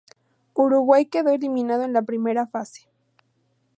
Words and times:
Uruguay 0.55 1.05
quedó 1.05 1.29
eliminado 1.29 1.83
en 1.83 1.93
la 1.93 2.01
primera 2.01 2.47
fase. 2.47 2.87